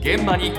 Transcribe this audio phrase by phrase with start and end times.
[0.00, 0.52] 現場に。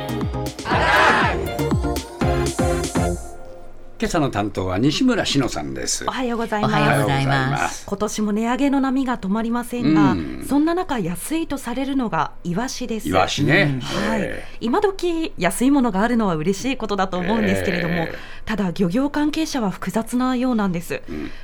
[3.98, 6.04] 今朝の担当は西村篠さんです。
[6.06, 6.72] おはようございます。
[6.74, 7.86] おはようございます。
[7.88, 10.46] 今年も値上げの波が止まりませんが、うん。
[10.46, 13.08] そんな中安いとされるのがイワシです。
[13.08, 14.22] イワシね、はい。
[14.24, 18.16] え、今時安いものがあるのは嬉しいことだと思うんですけれども、ええ。
[18.44, 21.02] ただ漁業関係者は複雑なようなんです、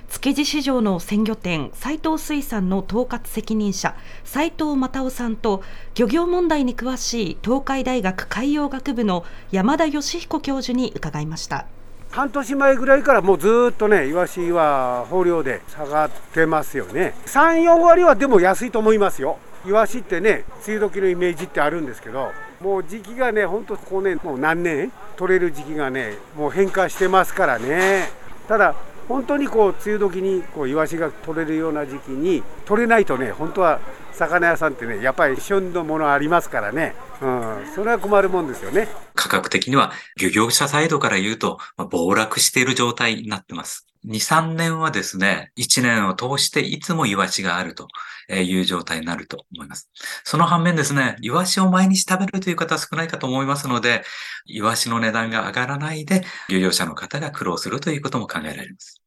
[0.10, 5.64] 築地市場の鮮魚店斉藤水産の統括責任者斉藤又夫さんと
[5.96, 11.66] 漁業問題に詳しい東海大学海洋学部の山田義彦教授に伺いました
[12.12, 17.16] 半年前ぐらいからもうずっとね、イワシは豊漁で下がってますよね。
[17.26, 19.38] 3、4割はでも安いと思いますよ。
[19.66, 24.92] イワシってね、梅雨時のイメージってあるんですけど、もう時期がね、ほんとここね、もう何年？
[25.16, 28.10] 取れる時期がね、もう変化してますからね。
[28.48, 28.76] ただ、
[29.12, 33.80] 本当にこう梅雨時にこうイワシが取れるような時期に取れないとね、本当は
[34.14, 38.88] 魚屋さんってね、やっぱり旬のものありますからね、うん、それは困るもんですよね。
[39.16, 43.88] 価格的には漁業者サイドから言うと、まあ暴落している状態になってます。
[44.06, 47.88] 2、3年はですね、1年を通していつもイワシがあると
[48.30, 49.90] いう状態になると思います。
[50.24, 54.04] その反面ですね、イワシを毎日食べるという方は少ないかと思いますので、
[54.46, 59.01] イワシの値段が上がらないで、漁業者の方が苦労するということも考えられます。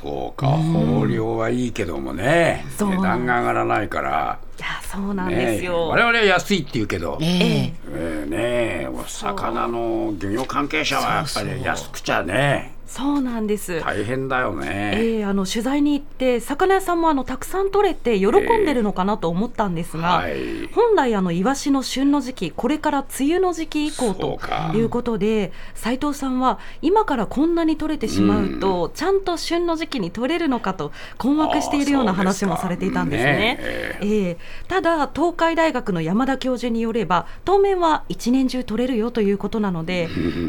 [0.00, 4.38] そうか豊漁はいいけどもね値段が上がらないから。
[4.58, 7.74] いやそうなんですねよ、我々は安いって言うけど、ええ。
[7.88, 13.80] えーねお魚の漁業関係者はやっぱり安くちゃねそうなんです。
[13.80, 18.32] 大変だよね、えーあの取材に行って魚屋さんもあのたくさん取れて喜ん
[18.64, 20.66] でるのかなと思ったんですが、はい。
[20.72, 24.72] 本来あのイワシの旬の時期これから梅雨の時期以降とか。
[24.74, 33.32] いうことで斉藤さんは今からこんなに取れてしまうと、ちゃんと旬の時期に取れるのかと困惑しているような話もされていたんですね。
[33.32, 33.58] ね。
[33.60, 34.36] ええー
[34.68, 40.08] ただ東海大学の山田教授によれば当面は一年中取れるよということなので、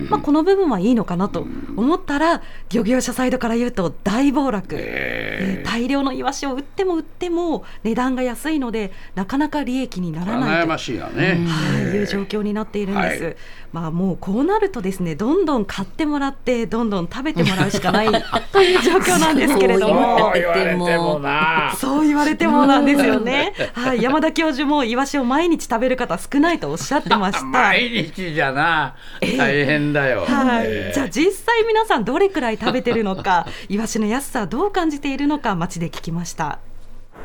[0.10, 1.46] まあ、この部分はいいのかなと
[1.76, 2.31] 思ったら
[2.70, 10.66] 漁業者サイドから言うと大暴落、えー大量のイワシを売っても売っても値段が安いのでなかなか利益にならないと。
[10.66, 13.24] 悩ましいよね、はい、いう状況になっているんです。
[13.24, 13.36] はい。
[13.72, 18.08] まあもうこうなるとですね、どんどん買ってもらって、どんどん食べてもらうしかない
[18.52, 20.18] という状況なんですけれども。
[20.20, 21.74] そう言われてもな。
[21.78, 23.54] そう言われてもなんですよね。
[23.74, 27.46] はい、山田教授もイワシを毎日食べる方少ないとおっしゃってました。
[27.48, 28.94] 毎日じゃな。
[29.38, 36.60] 大変だよ、はい、えーじゃあ実際皆さんどれくらい食べてるのか、 イワシの安さどう感じているのか街で聞きました。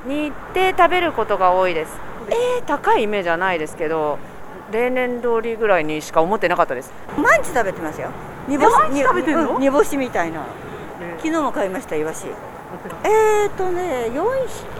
[0.06, 1.92] に行って食べることが多いです。
[2.30, 4.18] えー、高いイメージはないですけど
[4.72, 6.92] 例年通りぐらいにしか思ってなかったです。
[7.16, 8.10] 毎日食べてますよ。
[8.48, 9.50] 煮干し毎日食べてんの？
[9.50, 10.40] うん煮干しみたいな。
[11.18, 12.26] 昨日も買いましたイワシ
[13.04, 14.25] えーとね4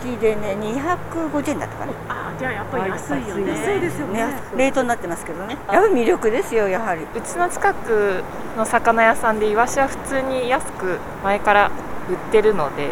[0.03, 1.93] 匹でね250円だったかな。
[2.09, 3.49] あじゃあやっぱり安いよね。
[3.49, 4.27] 安いですよね。
[4.57, 5.57] 冷凍になってますけどね。
[5.71, 7.03] やっぱり魅力ですよやはり。
[7.03, 8.25] うちの近く
[8.57, 11.71] の魚屋さんでイワシは普通に安く前から
[12.11, 12.89] 売ってるので、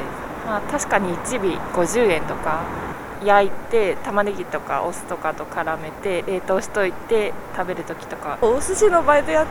[0.46, 2.62] まあ、確かに1尾50円とか
[3.24, 8.38] 焼いて玉ねぎとかお酢とかと絡めて冷凍しといて食べる時とか。
[8.42, 9.46] お寿司のバイトやっ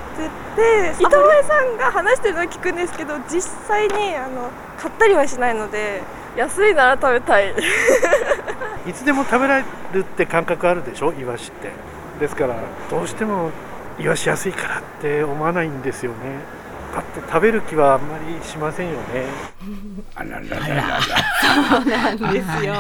[0.55, 6.01] てて板前さんが話してるのは聞くんですけど実際にあの買ったりはしないので
[6.35, 7.53] 安いなら食べたい。
[8.87, 9.63] いつでも食べられ
[9.93, 11.13] るって感覚あるでしょ？
[11.13, 11.71] イワシって。
[12.19, 12.55] ですから
[12.89, 13.49] どうしても
[13.99, 16.17] イワシ安いからって思わないんですよね。
[16.93, 19.25] だって食べる気はあんまりしませんよね。
[20.15, 20.99] あららららら。
[21.75, 22.73] そうなんですよ。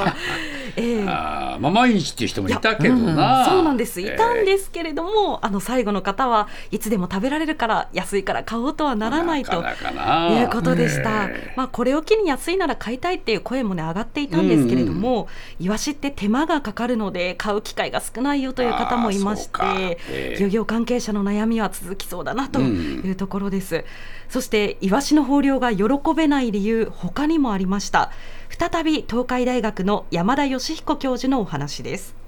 [0.75, 1.05] ええ。
[1.07, 4.01] あーまあ毎日っていう人もいたけどうんな、そうなんです。
[4.01, 9.61] いたんす、ですけれども、あの最後の方はいつでも食べられるから安いから買おうとはならないと。
[9.61, 10.39] なかなかな。
[10.41, 15.27] いうことでした、えまあ、これを機に安いなら買いたいっていう声もね上がっていたんですけれども、
[15.59, 20.37] イワシって手間がかかるので買う機会が少ないよという方もいまして、ええ。
[20.39, 23.01] 漁業関係者の悩みは続きそうだなとうん。
[23.03, 23.83] いうところです、
[24.29, 25.83] そしてイワシの豊漁が喜
[26.15, 28.11] べない理由他にもありました
[28.57, 32.22] 再び東海大学の山田義彦教授のお話です。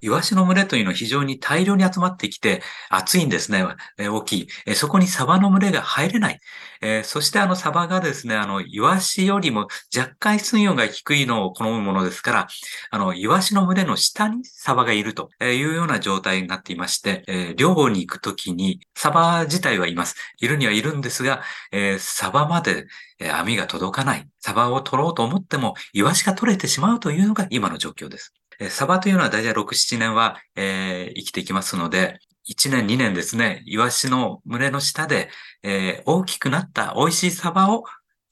[0.00, 3.64] イワシの群れというのは非常に大量に集まってきて、暑いんですね、
[3.98, 4.48] え大きい。
[4.66, 6.40] えそこにサバの群れが入れない。
[6.80, 12.48] えそしてあのサバがですね、あの、イワシよりも若干水温が低いのを好むものですから、
[12.90, 20.16] あの、イワシの群れの下にサバがいるというような状態になっていまして、えー漁に行くときに、サバ自体はいます。
[20.40, 21.42] いるにはいるんですが、
[21.72, 22.86] えサバまで
[23.32, 24.28] 網が届かない。
[24.40, 28.39] サバを取ろうと思っても、イワシが取れてしまうというのが今の状況です。
[28.60, 32.18] えーサバというのは大体6、7年は、えー生きていきますので、
[32.48, 35.30] 1年、2年ですね、イワシの群れの下で、
[35.62, 37.84] えー大きくなった美味しいサバを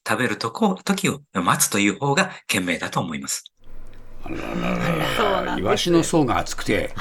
[0.06, 3.44] 食べるとこ、時を待つという方が賢明だと思います。
[4.22, 4.78] あらら
[5.40, 5.58] らら。
[5.58, 6.94] イワシの層が厚くて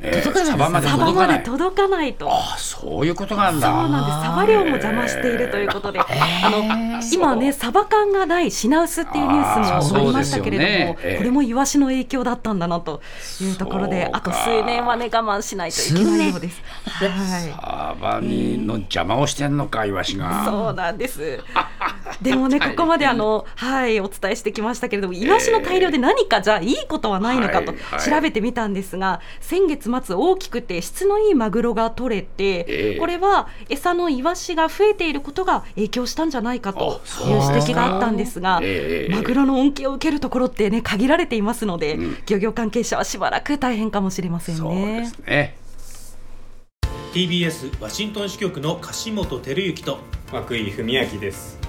[0.00, 2.28] えええー届かないサバまで届かないと。
[2.30, 4.22] あそういうことなんそうだなんです。
[4.22, 6.04] サバ漁も邪魔しているということで、あ
[6.50, 13.00] の今ねサバ缶がない品薄っていうニュースもありましたけれども、ねええこれもイワシの影響だったんだなと
[13.40, 15.08] いうところであと数年はね我
[15.38, 16.62] 慢しないといけないようです。
[16.88, 17.42] はい。
[17.50, 21.40] サバにの邪魔をしてんのかイワシがそうなんです。
[22.22, 32.66] でもね、 ここまであの、はい、お伝えしてきましたけれども、イワシの大量で何かじゃあいいことはないのかと調べてみたんですが、先月末大きくて質のいいマグロが取れて、え
[32.96, 32.98] え。
[32.98, 42.16] これは餌のイワシが増えていることが影響したんじゃないかという指摘があったんですが、ええマグロの恩恵を受けるところってね、限られていますので、うん。
[42.26, 45.18] 漁業関係者はしばらく大変かもしれませんそうでねす。
[45.26, 45.56] ね。
[47.16, 49.98] TBS ワシントン支局の樫本照之と
[50.50, 51.65] 涌井文明です